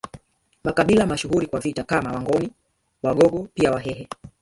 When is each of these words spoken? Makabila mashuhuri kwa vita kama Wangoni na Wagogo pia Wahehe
Makabila 0.63 1.05
mashuhuri 1.05 1.47
kwa 1.47 1.59
vita 1.59 1.83
kama 1.83 2.11
Wangoni 2.11 2.51
na 3.03 3.09
Wagogo 3.09 3.47
pia 3.53 3.71
Wahehe 3.71 4.07